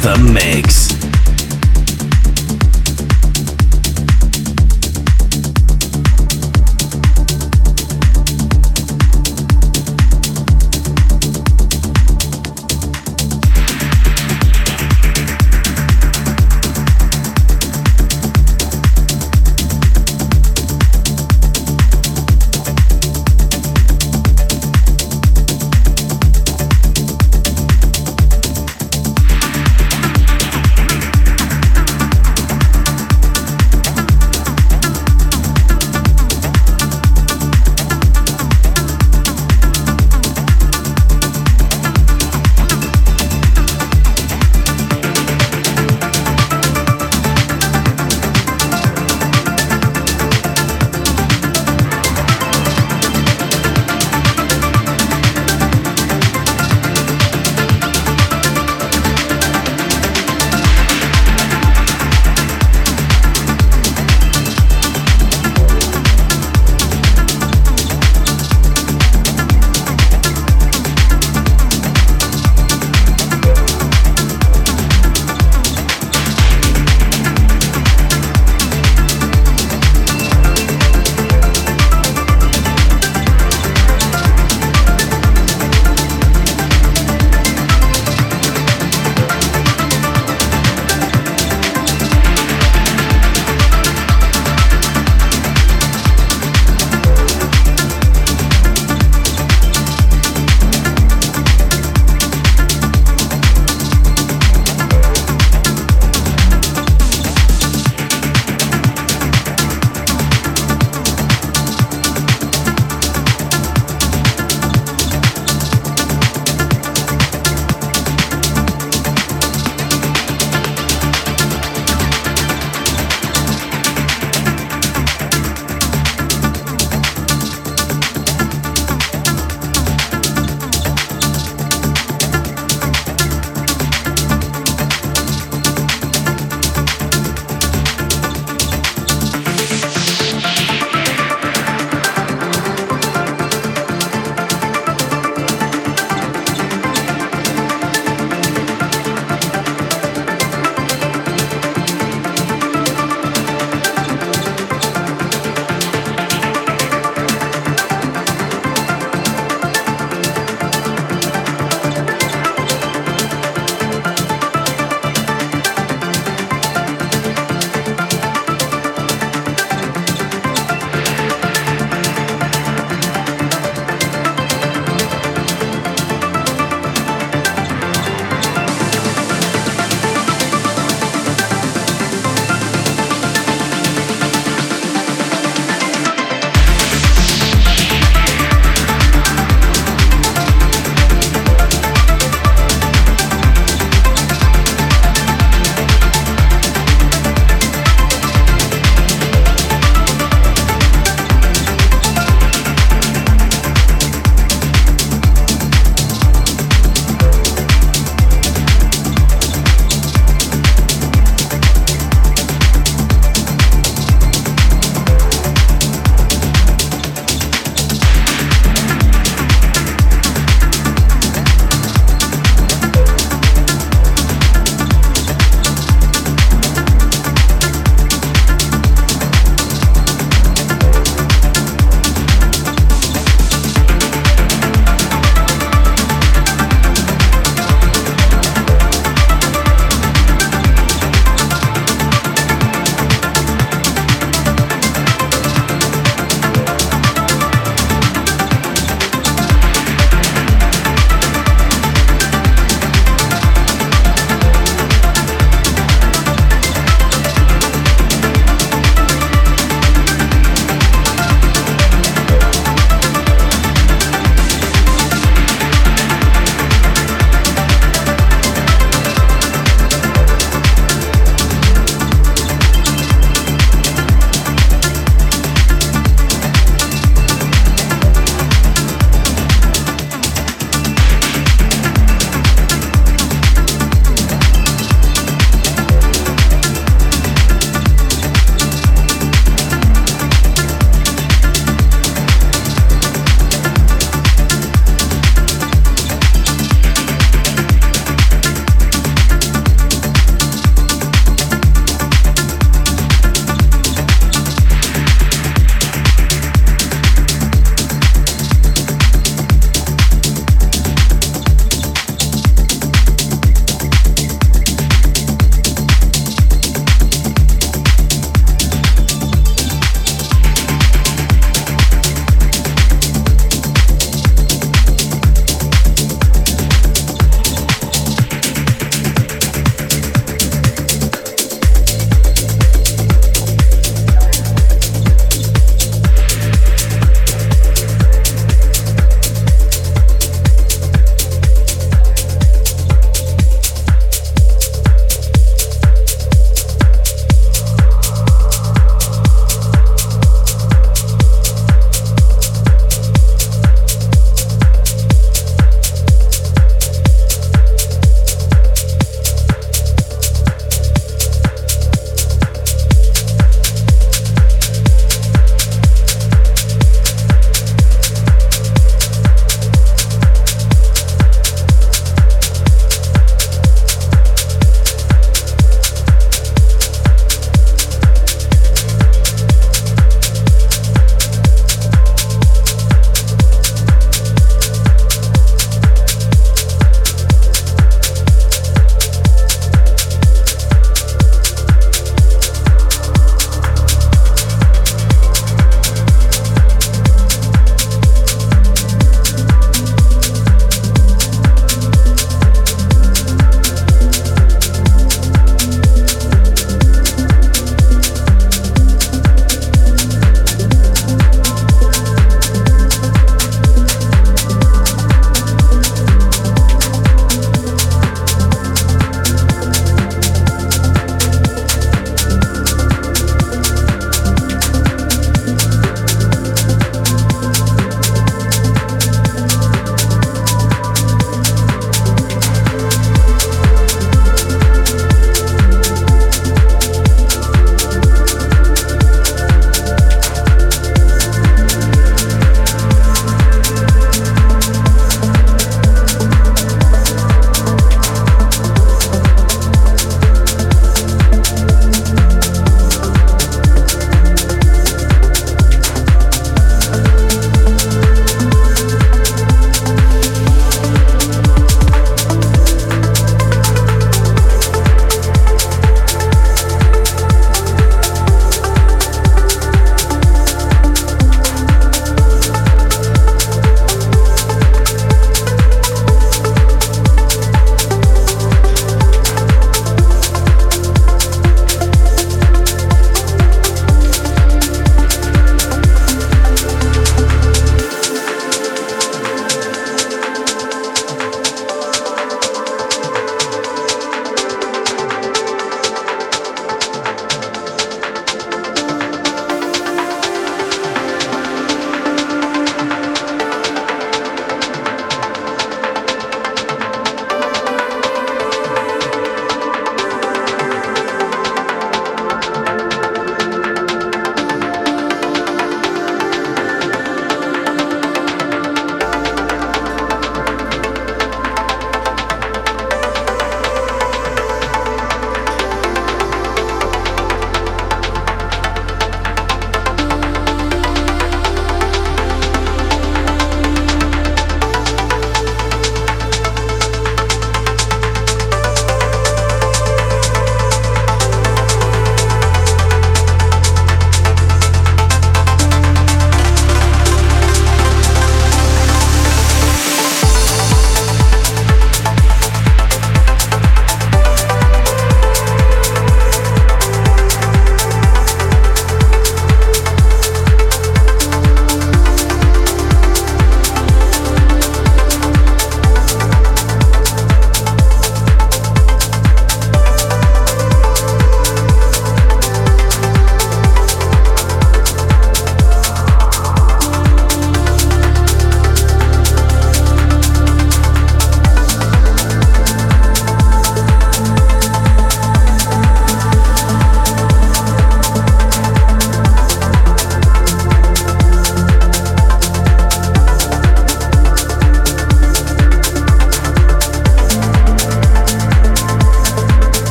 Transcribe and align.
the 0.00 0.16
mix. 0.32 0.99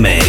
man. 0.00 0.23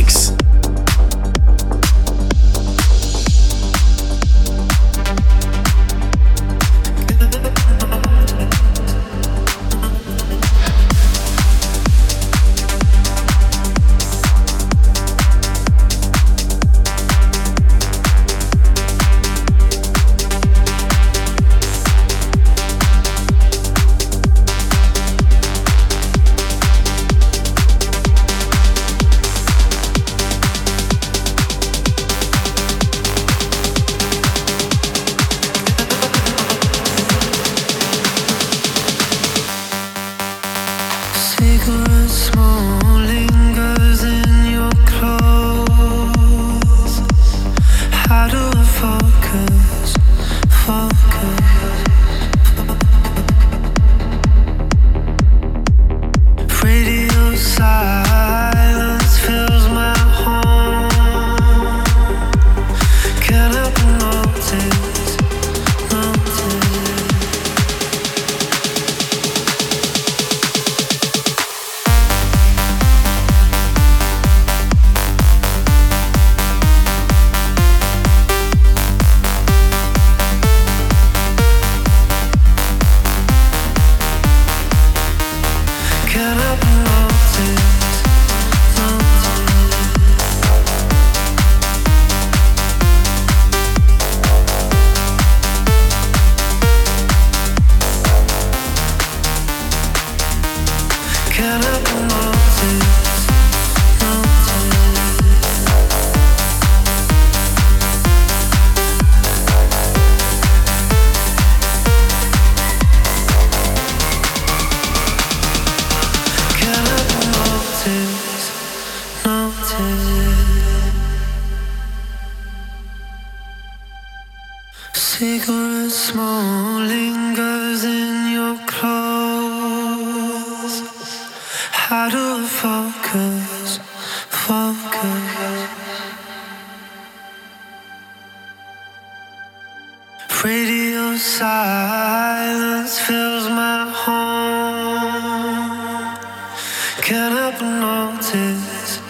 Can't 147.05 147.35
help 147.37 147.59
but 147.59 148.17
notice, 148.17 149.04